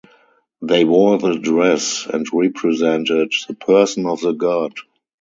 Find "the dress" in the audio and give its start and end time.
1.19-2.07